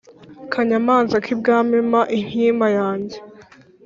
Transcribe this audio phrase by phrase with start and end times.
[0.53, 3.17] kanyamanza k’ibwami mpa inkima yanjye